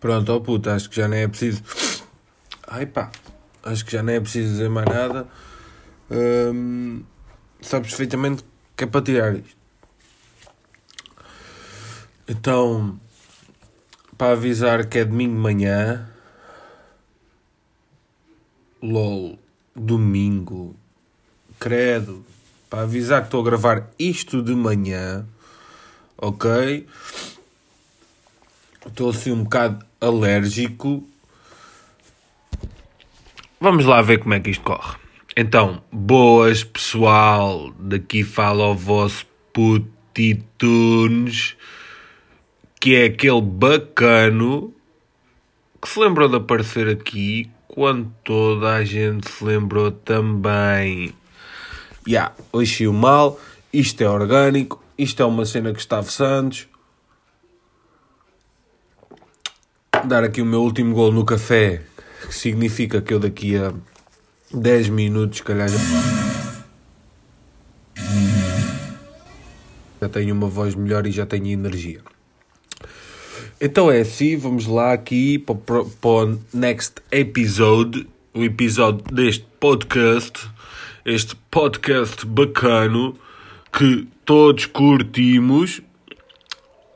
[0.00, 1.62] Pronto, oh puta, acho que já nem é preciso.
[2.66, 3.12] Ai pá,
[3.62, 5.28] acho que já nem é preciso dizer mais nada.
[6.10, 7.04] Hum,
[7.60, 8.42] sabes perfeitamente
[8.74, 9.60] que é para tirar isto.
[12.26, 12.98] Então,
[14.16, 16.08] para avisar que é domingo de manhã.
[18.80, 19.38] LOL,
[19.76, 20.74] domingo.
[21.58, 22.24] Credo.
[22.70, 25.26] Para avisar que estou a gravar isto de manhã.
[26.16, 26.86] Ok?
[28.86, 31.06] Estou assim um bocado alérgico.
[33.60, 34.96] Vamos lá ver como é que isto corre.
[35.36, 41.56] Então, boas pessoal, daqui fala o vosso putitunes,
[42.80, 44.74] que é aquele bacano
[45.80, 51.14] que se lembrou de aparecer aqui quando toda a gente se lembrou também.
[52.06, 53.38] Ya, yeah, hoje o mal,
[53.72, 56.69] isto é orgânico, isto é uma cena que Gustavo Santos.
[60.06, 61.82] Dar aqui o meu último gol no café,
[62.26, 63.72] que significa que eu daqui a
[64.52, 65.68] 10 minutos, calhar.
[70.00, 72.00] Já tenho uma voz melhor e já tenho energia.
[73.60, 79.46] Então é assim, vamos lá aqui para, para, para o next episode, o episódio deste
[79.60, 80.48] podcast,
[81.04, 83.14] este podcast bacano
[83.72, 85.82] que todos curtimos,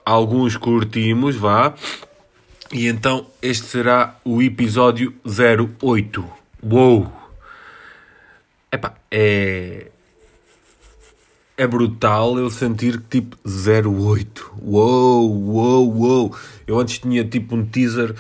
[0.04, 1.74] alguns curtimos, vá.
[2.74, 6.28] E então este será o episódio 08.
[6.60, 7.12] Uou!
[8.72, 9.92] Epá, é.
[11.56, 14.54] É brutal eu sentir que tipo 08.
[14.60, 16.36] Uou, uou, uou.
[16.66, 18.12] Eu antes tinha tipo um teaser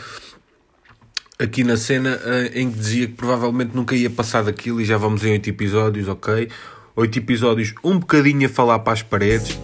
[1.36, 4.96] aqui na cena uh, em que dizia que provavelmente nunca ia passar daquilo e já
[4.96, 6.48] vamos em 8 episódios, ok?
[6.94, 9.58] 8 episódios, um bocadinho a falar para as paredes.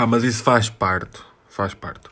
[0.00, 1.20] Pá, mas isso faz parte.
[1.50, 2.08] Faz parte.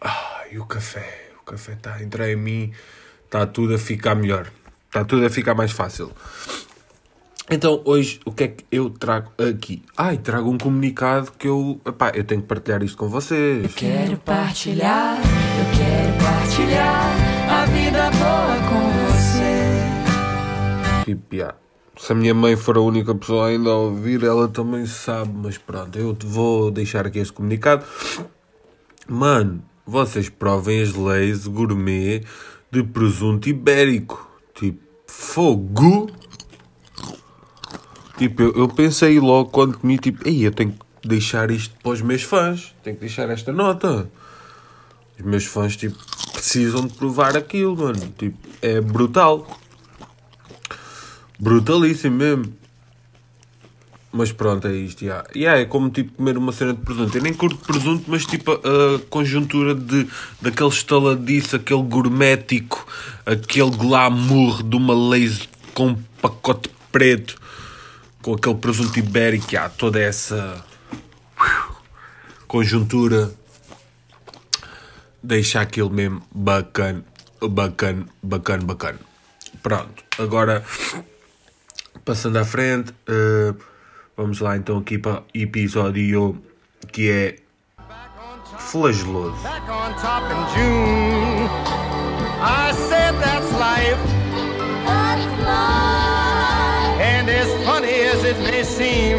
[0.00, 1.32] Ah, e o café?
[1.40, 2.72] O café está a entrar em mim.
[3.24, 4.52] Está tudo a ficar melhor.
[4.86, 6.12] Está tudo a ficar mais fácil.
[7.50, 9.82] Então, hoje, o que é que eu trago aqui?
[9.96, 11.80] Ai, trago um comunicado que eu...
[11.84, 13.64] Epá, eu tenho que partilhar isto com vocês.
[13.64, 17.16] Eu quero partilhar, eu quero partilhar
[17.50, 21.04] a vida boa com você.
[21.04, 21.61] Tipo, yeah.
[21.96, 25.58] Se a minha mãe for a única pessoa ainda a ouvir, ela também sabe, mas
[25.58, 27.84] pronto, eu vou deixar aqui este comunicado.
[29.06, 32.24] Mano, vocês provem as leis gourmet
[32.70, 34.26] de presunto ibérico.
[34.54, 36.10] Tipo, fogo!
[38.16, 41.92] Tipo, eu, eu pensei logo quando comi, tipo, ei, eu tenho que deixar isto para
[41.92, 42.74] os meus fãs.
[42.82, 44.10] Tenho que deixar esta nota.
[45.18, 45.98] Os meus fãs, tipo,
[46.32, 48.12] precisam de provar aquilo, mano.
[48.16, 49.46] Tipo, é brutal.
[51.42, 52.56] Brutalíssimo mesmo.
[54.12, 55.26] Mas pronto, é isto, yeah.
[55.34, 57.18] Yeah, é como tipo comer uma cena de presunto.
[57.18, 60.06] Eu nem curto presunto, mas tipo a, a conjuntura de,
[60.40, 62.86] daquele estaladiço, aquele gourmético,
[63.26, 67.36] aquele glamour de uma lace com um pacote preto,
[68.20, 70.64] com aquele presunto ibérico, yeah, toda essa
[72.46, 73.34] conjuntura
[75.20, 77.04] deixa aquilo mesmo bacana,
[77.40, 78.98] bacana, bacana, bacana.
[79.60, 80.64] Pronto, agora
[82.04, 82.92] passando à frente.
[83.08, 83.72] Uh,
[84.14, 86.40] Vamos lá então aqui para o episódio
[86.92, 87.36] que é
[88.58, 89.42] flageloso.
[89.42, 91.48] Back on top in June,
[92.40, 93.98] I said that's life.
[94.84, 97.00] That's life.
[97.00, 99.16] And as funny as it may seem.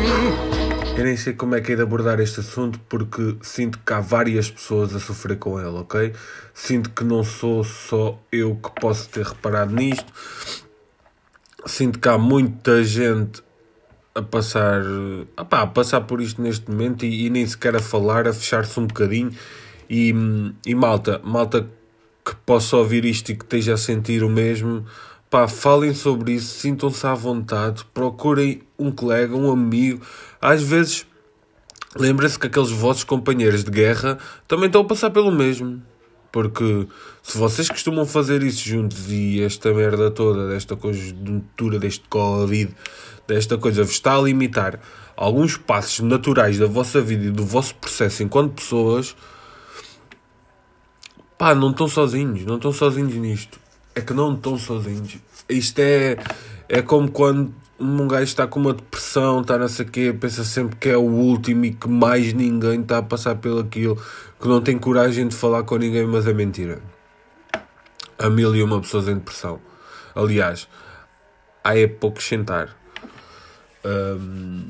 [0.95, 4.00] Eu nem sei como é que é de abordar este assunto porque sinto que há
[4.00, 6.13] várias pessoas a sofrer com ele, ok?
[6.53, 10.06] Sinto que não sou só eu que posso ter reparado nisto.
[11.65, 13.42] Sinto que há muita gente
[14.15, 14.81] a passar,
[15.38, 18.80] opá, a passar por isto neste momento e, e nem sequer a falar, a fechar-se
[18.80, 19.31] um bocadinho.
[19.89, 20.13] E,
[20.65, 21.68] e malta, malta
[22.24, 24.86] que possa ouvir isto e que esteja a sentir o mesmo,
[25.30, 30.06] pá, falem sobre isso, sintam-se à vontade, procurem um colega, um amigo.
[30.42, 31.06] Às vezes,
[31.95, 34.18] lembrem-se que aqueles vossos companheiros de guerra
[34.48, 35.81] também estão a passar pelo mesmo.
[36.33, 36.88] Porque
[37.21, 42.75] se vocês costumam fazer isso juntos e esta merda toda, desta conjuntura, deste Covid,
[43.27, 44.80] desta coisa, vos está a limitar
[45.15, 49.15] alguns passos naturais da vossa vida e do vosso processo enquanto pessoas,
[51.38, 53.59] pá, não estão sozinhos, não estão sozinhos nisto.
[53.94, 55.18] É que não estão sozinhos.
[55.47, 56.18] Isto é,
[56.68, 60.44] é como quando um gajo está com uma depressão, está não sei o quê, pensa
[60.44, 63.96] sempre que é o último e que mais ninguém está a passar pelo aquilo,
[64.40, 66.81] que não tem coragem de falar com ninguém, mas é mentira.
[68.18, 69.60] A mil e uma pessoas em depressão.
[70.16, 70.68] Aliás,
[71.64, 72.75] há é pouco sentar.
[73.84, 74.70] Hum,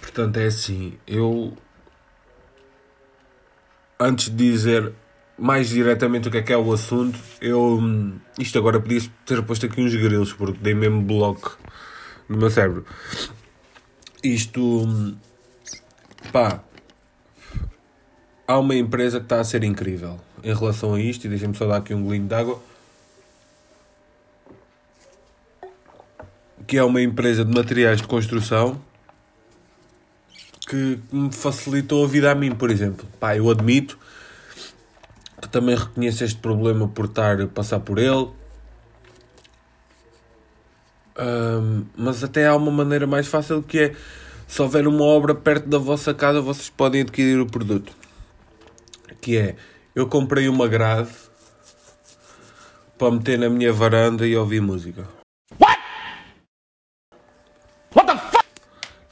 [0.00, 1.56] portanto, é assim, eu
[3.98, 4.92] antes de dizer
[5.38, 7.80] mais diretamente o que é que é o assunto, eu
[8.38, 11.58] isto agora podia ter posto aqui uns grilos, porque dei mesmo bloco
[12.28, 12.84] no meu cérebro.
[14.22, 14.86] Isto
[16.32, 16.62] pá,
[18.46, 21.66] há uma empresa que está a ser incrível em relação a isto, e deixem-me só
[21.66, 22.62] dar aqui um golinho de água.
[26.66, 28.80] Que é uma empresa de materiais de construção
[30.68, 33.06] que me facilitou a vida a mim, por exemplo.
[33.20, 33.98] Pá, eu admito
[35.42, 38.28] que também reconheço este problema por estar a passar por ele.
[41.18, 43.96] Um, mas até há uma maneira mais fácil que é
[44.46, 47.92] se houver uma obra perto da vossa casa vocês podem adquirir o produto
[49.20, 49.54] que é
[49.94, 51.10] eu comprei uma grade
[52.96, 55.06] para meter na minha varanda e ouvir música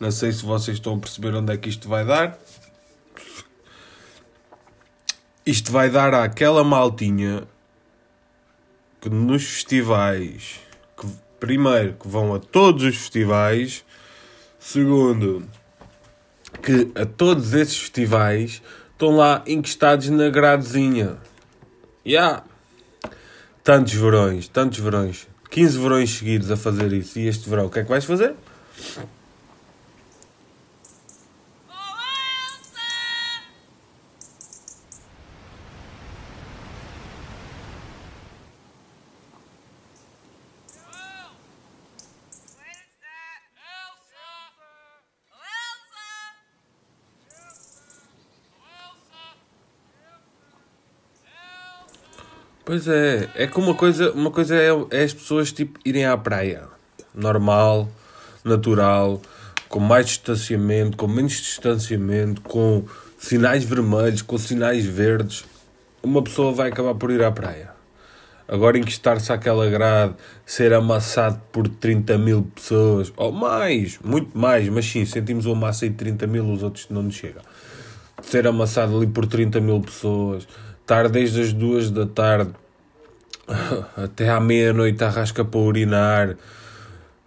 [0.00, 2.38] Não sei se vocês estão a perceber onde é que isto vai dar.
[5.44, 7.44] Isto vai dar àquela maltinha
[9.00, 10.60] que nos festivais,
[10.96, 11.06] que,
[11.38, 13.84] primeiro, que vão a todos os festivais,
[14.58, 15.42] segundo,
[16.62, 21.16] que a todos esses festivais estão lá encostados na gradezinha.
[22.04, 22.20] Ya!
[22.20, 22.44] Yeah.
[23.64, 25.26] Tantos verões, tantos verões.
[25.50, 27.18] 15 verões seguidos a fazer isso.
[27.18, 28.34] E este verão, o que é que vais fazer?
[52.70, 56.16] Pois é, é que uma coisa, uma coisa é, é as pessoas tipo, irem à
[56.16, 56.68] praia,
[57.12, 57.88] normal,
[58.44, 59.20] natural,
[59.68, 62.84] com mais distanciamento, com menos distanciamento, com
[63.18, 65.44] sinais vermelhos, com sinais verdes.
[66.00, 67.70] Uma pessoa vai acabar por ir à praia.
[68.46, 70.14] Agora encostar-se àquela grade,
[70.46, 75.88] ser amassado por 30 mil pessoas, ou mais, muito mais, mas sim, sentimos uma massa
[75.88, 77.42] de 30 mil, os outros não nos chegam.
[78.22, 80.46] Ser amassado ali por 30 mil pessoas,
[80.82, 82.59] estar desde as duas da tarde
[83.96, 86.36] até à meia-noite à rasca para urinar,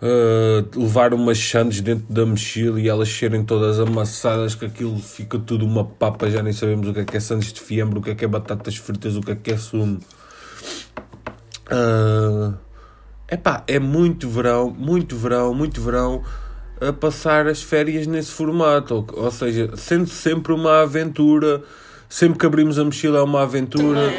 [0.02, 5.38] uh, levar umas chandes dentro da mochila e elas serem todas amassadas, que aquilo fica
[5.40, 8.02] tudo uma papa, já nem sabemos o que é que é sandes de fiambre, o
[8.02, 10.00] que é que é batatas fritas, o que é que é sumo.
[11.72, 12.54] Uh,
[13.32, 16.24] epá, é muito verão, muito verão, muito verão
[16.82, 21.64] a passar as férias nesse formato, ou, ou seja, sendo sempre uma aventura
[22.14, 24.14] Sempre que abrimos a mochila é uma aventura.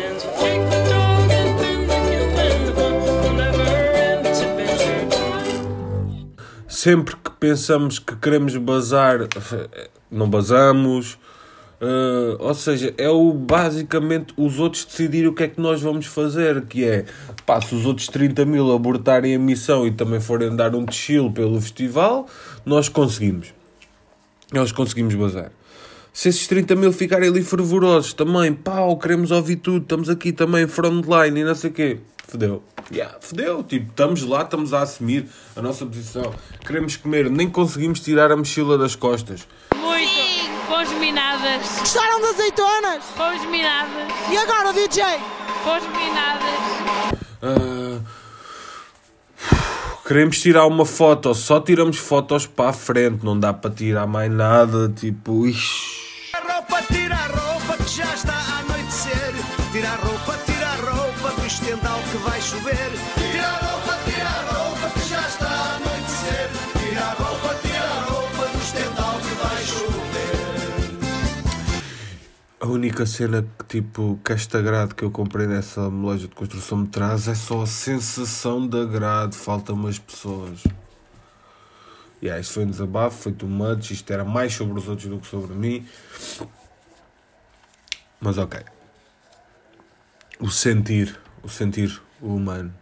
[6.84, 9.20] Sempre que pensamos que queremos bazar,
[10.10, 11.14] não basamos.
[11.80, 16.04] Uh, ou seja, é o basicamente os outros decidirem o que é que nós vamos
[16.04, 17.06] fazer, que é
[17.46, 21.30] pá, se os outros 30 mil abortarem a missão e também forem dar um desfile
[21.30, 22.28] pelo festival,
[22.66, 23.54] nós conseguimos.
[24.52, 25.52] Nós conseguimos bazar.
[26.14, 30.64] Se esses 30 mil ficarem ali fervorosos também, pau, queremos ouvir tudo, estamos aqui também
[30.68, 31.98] frontline e não sei o quê.
[32.28, 32.62] Fedeu.
[32.92, 33.64] Yeah, fedeu.
[33.64, 36.32] Tipo, estamos lá, estamos a assumir a nossa posição.
[36.64, 39.40] Queremos comer, nem conseguimos tirar a mochila das costas.
[39.74, 40.08] Muito.
[40.08, 40.50] Sim.
[40.68, 41.78] Fomos minadas.
[41.80, 43.04] Gostaram das azeitonas?
[43.16, 44.12] Fomos minadas.
[44.30, 45.02] E agora, DJ?
[45.64, 47.18] Fomos minadas.
[47.42, 48.00] Uh...
[50.06, 54.30] Queremos tirar uma foto, só tiramos fotos para a frente, não dá para tirar mais
[54.30, 56.03] nada, tipo, ixi
[62.14, 62.90] que vai chover.
[63.32, 66.48] Tira a roupa, tira a roupa que já está a anoitecer.
[66.78, 70.34] Tira a roupa, tira a roupa do estendal que vai chover.
[72.60, 76.78] A única cena que tipo que esta grade que eu comprei nessa loja de construção
[76.78, 80.62] me traz é só a sensação da grade, faltam umas pessoas.
[82.22, 85.18] Yeah, isto foi um desabafo, foi too much, isto era mais sobre os outros do
[85.18, 85.84] que sobre mim.
[88.20, 88.60] Mas ok.
[90.38, 92.72] O sentir, o sentir o humano.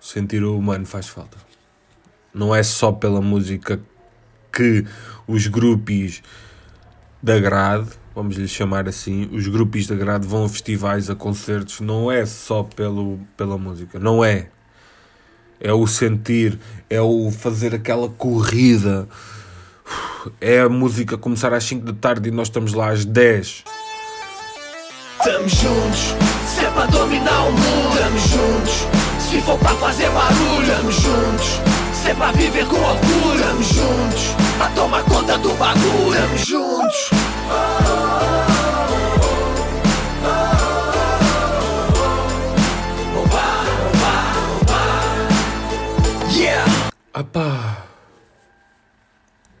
[0.00, 1.36] Sentir o humano faz falta.
[2.32, 3.80] Não é só pela música
[4.52, 4.84] que
[5.26, 6.22] os grupos
[7.22, 11.80] da grade, vamos lhe chamar assim, os grupos da grade vão a festivais, a concertos,
[11.80, 14.48] não é só pelo, pela música, não é
[15.60, 16.58] é o sentir,
[16.88, 19.08] é o fazer aquela corrida,
[20.40, 23.64] é a música começar às 5 da tarde e nós estamos lá às 10.
[25.18, 26.14] Estamos juntos,
[26.78, 28.86] se é para dominar o mundo, estamos juntos.
[29.18, 31.60] Se for para fazer barulho, Tamo juntos,
[31.92, 33.42] sempre a viver com orgulho.
[33.42, 36.20] Tamo juntos, a tomar conta do bagulho.
[36.20, 37.10] Tamo juntos.
[46.30, 46.72] Yeah.
[47.12, 47.84] Apá.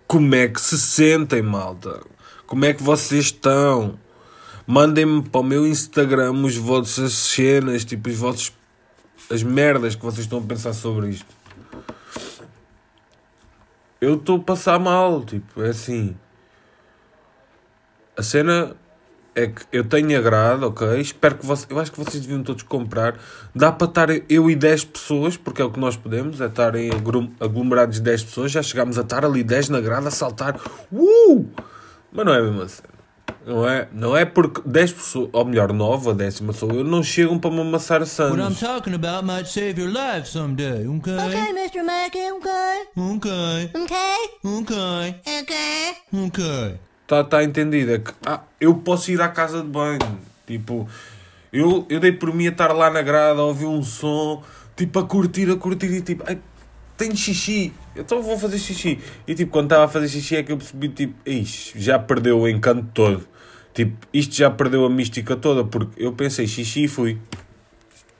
[0.06, 2.00] Como é que se sentem, malta?
[2.46, 3.98] Como é que vocês estão?
[4.70, 8.52] Mandem-me para o meu Instagram os vossas cenas, tipo, os vossos.
[9.30, 11.26] as merdas que vocês estão a pensar sobre isto.
[13.98, 16.14] Eu estou a passar mal, tipo, é assim.
[18.14, 18.76] A cena
[19.34, 21.00] é que eu tenho agrado, ok?
[21.00, 21.66] Espero que vocês.
[21.70, 23.18] Eu acho que vocês deviam todos comprar.
[23.54, 26.74] Dá para estar eu e 10 pessoas, porque é o que nós podemos, é estar
[26.74, 28.52] em agrum- aglomerados de 10 pessoas.
[28.52, 30.60] Já chegámos a estar ali 10 na grada a saltar.
[30.92, 31.46] Uh!
[32.12, 32.82] Mas não é mesmo assim.
[33.48, 37.02] Não é, não é porque 10 pessoas, ou melhor, 9 a décima sou eu, não
[37.02, 38.60] chegam para me amassar What I'm sandes.
[38.60, 41.14] talking about might save your life someday, okay?
[41.14, 41.82] Okay, Mr.
[41.82, 42.84] Mackey, okay.
[42.94, 43.70] Okay.
[43.74, 44.16] Okay.
[44.44, 45.14] Okay.
[45.40, 46.26] Okay.
[46.26, 46.74] Okay.
[47.04, 47.92] Está tá entendido?
[47.94, 49.98] É que ah, eu posso ir à casa de banho.
[50.46, 50.86] Tipo,
[51.50, 54.42] eu, eu dei por mim a estar lá na grada a ouvir um som,
[54.76, 56.38] tipo, a curtir, a curtir e tipo, ai,
[56.98, 58.98] tenho xixi, então vou fazer xixi.
[59.26, 62.40] E tipo, quando estava a fazer xixi é que eu percebi, tipo, ixi, já perdeu
[62.40, 63.26] o encanto todo.
[63.78, 67.16] Tipo, isto já perdeu a mística toda, porque eu pensei xixi e fui.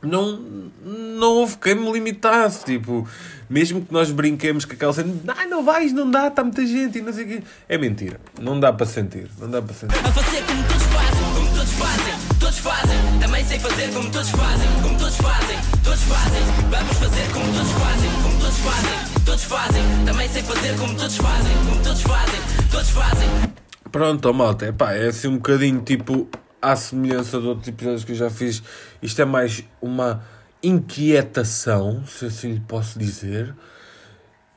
[0.01, 0.39] Não,
[0.85, 3.05] não houve quem me limitasse, tipo,
[3.51, 6.99] mesmo que nós brinquemos com aquela cena, ah, não vais, não dá, está muita gente
[6.99, 7.43] e não sei o quê.
[7.69, 9.99] É mentira, não dá para sentir, não dá para sentir.
[9.99, 13.19] A fazer como todos fazem, como todos fazem, todos fazem.
[13.21, 16.43] Também sei fazer como todos fazem, como todos fazem, todos fazem.
[16.71, 19.83] Vamos fazer como todos fazem, como todos fazem, todos fazem.
[20.07, 23.68] Também sei fazer como todos fazem, como todos fazem, todos fazem.
[23.99, 26.29] Pronto, malta, é pá, é assim um bocadinho tipo
[26.63, 28.63] à semelhança de outros episódios que eu já fiz.
[29.03, 30.23] Isto é mais uma
[30.63, 33.53] inquietação, se assim lhe posso dizer,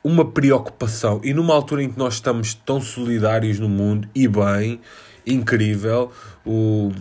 [0.03, 1.19] uma preocupação.
[1.23, 4.79] E numa altura em que nós estamos tão solidários no mundo e bem,
[5.25, 6.11] incrível,
[6.45, 6.91] o.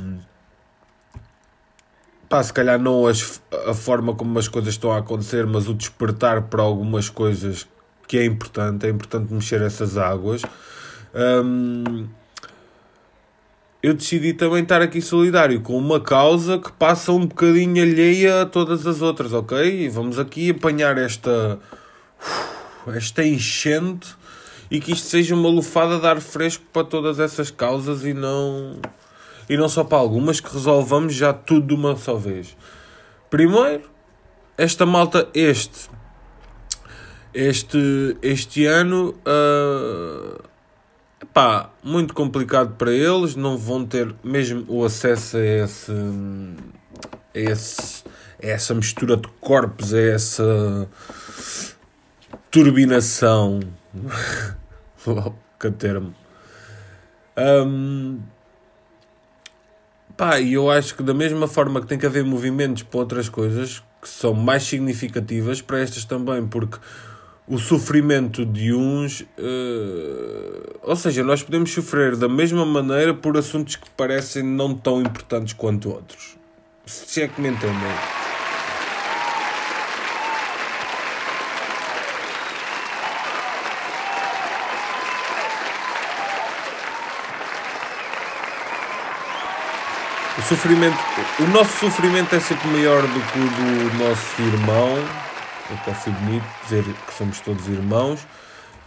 [2.26, 5.74] Pá, se calhar não as, a forma como as coisas estão a acontecer, mas o
[5.74, 7.68] despertar para algumas coisas
[8.08, 10.40] que é importante, é importante mexer essas águas.
[11.14, 12.08] Hum,
[13.82, 18.46] eu decidi também estar aqui solidário com uma causa que passa um bocadinho alheia a
[18.46, 19.84] todas as outras, ok?
[19.84, 21.58] E vamos aqui apanhar esta
[22.94, 24.14] esta enchente
[24.70, 28.78] e que isto seja uma lufada de ar fresco para todas essas causas e não
[29.48, 32.56] e não só para algumas que resolvamos já tudo de uma só vez.
[33.28, 33.90] Primeiro,
[34.58, 35.88] esta malta este
[37.32, 40.49] este este ano ah,
[41.32, 45.92] Pá, muito complicado para eles, não vão ter mesmo o acesso a esse,
[47.34, 48.04] a esse
[48.42, 50.88] a essa mistura de corpos, a essa
[52.50, 53.60] turbinação,
[55.60, 56.14] que termo.
[57.36, 58.20] Hum,
[60.16, 63.28] pá, e eu acho que da mesma forma que tem que haver movimentos para outras
[63.28, 66.78] coisas que são mais significativas para estas também, porque
[67.50, 69.22] o sofrimento de uns.
[69.36, 75.02] eh, ou seja, nós podemos sofrer da mesma maneira por assuntos que parecem não tão
[75.02, 76.36] importantes quanto outros.
[76.86, 77.74] Se é que me entendem.
[90.38, 90.96] O sofrimento,
[91.40, 95.29] o nosso sofrimento é sempre maior do que o do nosso irmão.
[95.84, 98.26] Posso ser bonito dizer que somos todos irmãos,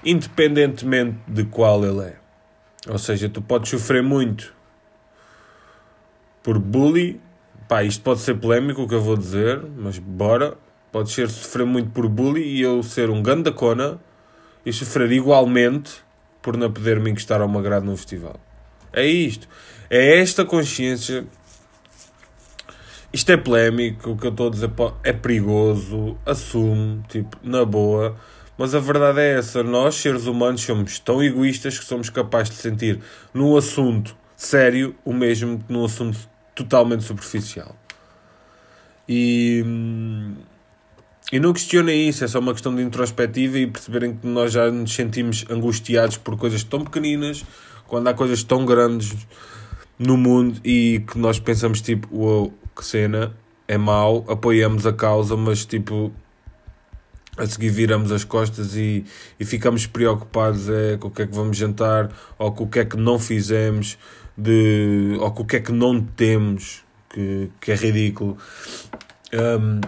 [0.04, 2.16] independentemente de qual ele é.
[2.90, 4.54] Ou seja, tu podes sofrer muito
[6.42, 7.20] por bullying.
[7.68, 10.58] Pá, isto pode ser polémico o que eu vou dizer, mas bora.
[10.92, 14.00] Podes ser sofrer muito por bullying e eu ser um ganda cona
[14.66, 16.04] e sofrer igualmente
[16.42, 18.40] por não poder me encostar a uma grade num festival.
[18.92, 19.48] É isto.
[19.90, 21.26] É esta consciência.
[23.14, 24.72] Isto é polémico, o que eu estou a dizer
[25.04, 28.18] é perigoso, assumo, tipo, na boa.
[28.58, 32.62] Mas a verdade é essa, nós, seres humanos, somos tão egoístas que somos capazes de
[32.62, 33.00] sentir
[33.32, 36.18] num assunto sério o mesmo que num assunto
[36.56, 37.76] totalmente superficial.
[39.08, 40.34] E, hum,
[41.32, 44.72] e não questionem isso, é só uma questão de introspectiva e perceberem que nós já
[44.72, 47.46] nos sentimos angustiados por coisas tão pequeninas,
[47.88, 49.16] quando há coisas tão grandes
[50.00, 53.36] no mundo e que nós pensamos tipo, uou, que cena,
[53.68, 56.12] é mau, apoiamos a causa, mas tipo,
[57.38, 59.06] a seguir viramos as costas e,
[59.40, 62.80] e ficamos preocupados é, com o que é que vamos jantar, ou com o que
[62.80, 63.98] é que não fizemos,
[64.38, 68.38] de, ou com o que é que não temos, que, que é ridículo.
[69.34, 69.82] Um,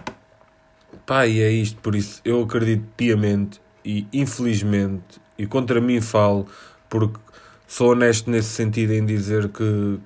[1.06, 6.48] Pá, e é isto, por isso eu acredito piamente e infelizmente, e contra mim falo,
[6.90, 7.20] porque
[7.68, 10.00] sou honesto nesse sentido em dizer que,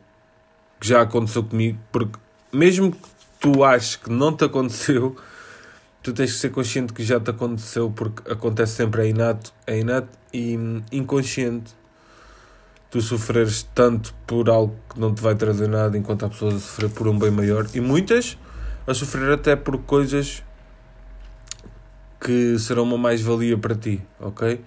[0.77, 2.19] que já aconteceu comigo, porque
[2.51, 2.97] mesmo que
[3.39, 5.15] tu aches que não te aconteceu,
[6.01, 9.79] tu tens que ser consciente que já te aconteceu, porque acontece sempre, é inato, é
[9.79, 11.73] inato e hum, inconsciente.
[12.89, 16.59] Tu sofreres tanto por algo que não te vai trazer nada, enquanto há pessoas a
[16.59, 18.37] sofrer por um bem maior, e muitas
[18.87, 20.43] a sofrer até por coisas
[22.19, 24.61] que serão uma mais-valia para ti, ok?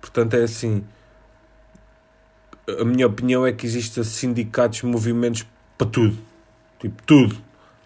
[0.00, 0.84] Portanto, é assim.
[2.80, 6.31] A minha opinião é que existem sindicatos, movimentos para tudo.
[6.82, 7.36] Tipo, tudo.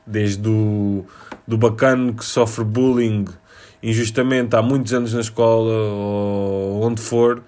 [0.07, 1.05] Desde o
[1.47, 3.26] do bacano que sofre bullying
[3.83, 7.43] injustamente há muitos anos na escola ou onde for.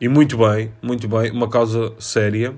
[0.00, 1.30] E muito bem, muito bem.
[1.32, 2.54] Uma causa séria.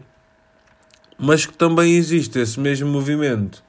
[1.19, 3.65] Mas que também existe esse mesmo movimento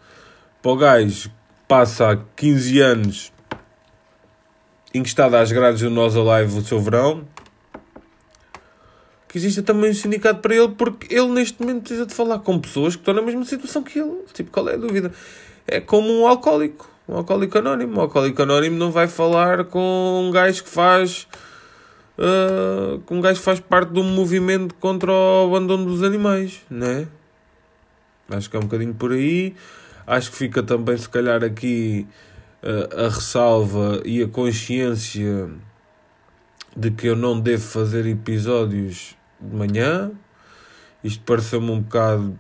[0.62, 1.36] para o gajo que
[1.68, 3.32] passa há 15 anos
[4.94, 7.24] encostado às grades do Nós Alive o seu verão,
[9.30, 12.60] que existe também um sindicato para ele, porque ele neste momento precisa de falar com
[12.60, 14.24] pessoas que estão na mesma situação que ele.
[14.34, 15.14] Tipo, qual é a dúvida?
[15.68, 17.98] É como um alcoólico, um alcoólico anónimo.
[17.98, 21.28] Um alcoólico anónimo não vai falar com um gajo que faz.
[22.18, 27.08] Uh, um gajo que faz parte de um movimento contra o abandono dos animais, né?
[28.32, 29.56] Acho que é um bocadinho por aí.
[30.08, 32.08] Acho que fica também, se calhar, aqui
[32.64, 35.52] uh, a ressalva e a consciência
[36.76, 40.12] de que eu não devo fazer episódios de manhã.
[41.04, 42.38] Isto pareceu-me um bocado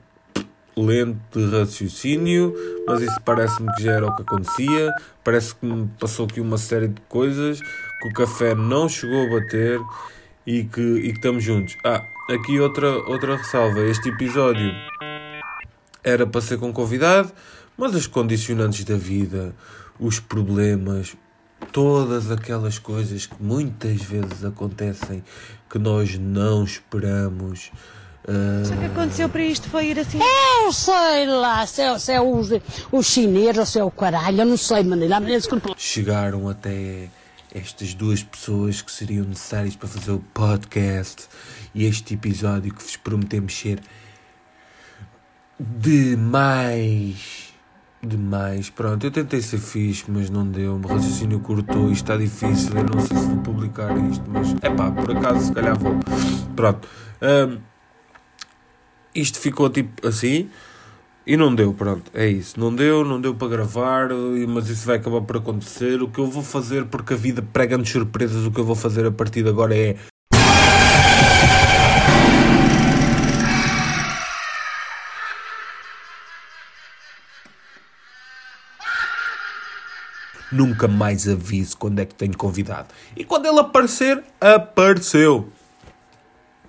[0.75, 2.53] lento de raciocínio,
[2.87, 4.91] mas isso parece-me que já era o que acontecia.
[5.23, 9.39] Parece que me passou aqui uma série de coisas que o café não chegou a
[9.39, 9.79] bater
[10.45, 11.75] e que, e que estamos juntos.
[11.85, 13.79] Ah, aqui outra, outra ressalva.
[13.81, 14.71] Este episódio
[16.03, 17.31] era para ser com convidado,
[17.77, 19.53] mas as condicionantes da vida,
[19.99, 21.15] os problemas,
[21.71, 25.23] todas aquelas coisas que muitas vezes acontecem
[25.69, 27.71] que nós não esperamos.
[28.25, 30.19] O que aconteceu para isto foi ir assim?
[30.19, 32.49] Eu sei lá, se é, se é os,
[32.91, 35.17] os chineses ou se é o caralho, eu não sei, maneira.
[35.17, 35.73] A maneira desculpa.
[35.77, 37.07] Chegaram até
[37.53, 41.27] estas duas pessoas que seriam necessárias para fazer o podcast
[41.73, 43.81] e este episódio que vos prometemos ser
[45.59, 47.48] demais.
[48.01, 48.69] Demais.
[48.69, 50.75] Pronto, eu tentei ser fixe, mas não deu.
[50.75, 51.91] O raciocínio cortou.
[51.91, 52.77] Isto está difícil.
[52.77, 55.99] Eu não sei se vou publicar isto, mas é pá, por acaso, se calhar vou.
[56.55, 56.87] Pronto.
[57.21, 57.57] Ahm,
[59.13, 60.49] isto ficou tipo assim
[61.27, 61.73] e não deu.
[61.73, 62.57] Pronto, é isso.
[62.57, 64.09] Não deu, não deu para gravar,
[64.47, 66.01] mas isso vai acabar por acontecer.
[66.01, 69.05] O que eu vou fazer, porque a vida prega-nos surpresas, o que eu vou fazer
[69.05, 69.97] a partir de agora é
[80.51, 82.87] nunca mais aviso quando é que tenho convidado.
[83.15, 85.49] E quando ele aparecer, apareceu.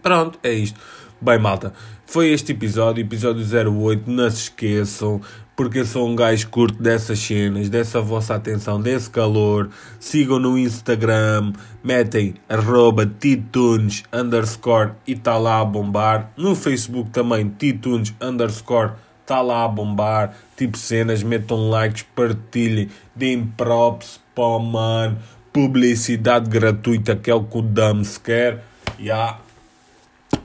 [0.03, 0.81] Pronto, é isto.
[1.21, 1.75] Bem, malta,
[2.07, 4.11] foi este episódio, episódio 08.
[4.11, 5.21] Não se esqueçam,
[5.55, 9.69] porque eu sou um gajo curto dessas cenas, dessa vossa atenção, desse calor.
[9.99, 11.53] Sigam no Instagram,
[11.85, 16.33] metem arroba titunes underscore e está lá a bombar.
[16.37, 18.93] No Facebook também, titunes underscore
[19.31, 20.35] está lá a bombar.
[20.57, 25.19] Tipo cenas, metam likes, partilhem, deem props o mano.
[25.53, 28.65] Publicidade gratuita, que é o que o Dams quer.
[28.99, 29.39] Yeah.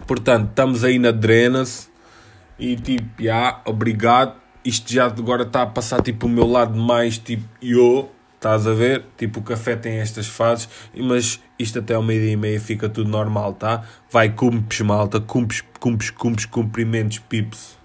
[0.06, 1.90] Portanto, estamos aí na Drenas.
[2.60, 4.36] E tipo, yeah, obrigado.
[4.64, 8.10] Isto já agora está a passar tipo o meu lado mais tipo yo.
[8.36, 9.06] Estás a ver?
[9.18, 13.10] Tipo, o café tem estas fases, mas isto até ao meio-dia e meia fica tudo
[13.10, 13.84] normal, tá?
[14.12, 17.76] Vai, cumpes, malta, cumpes, cumpes, cumpes, cumprimentos, pips.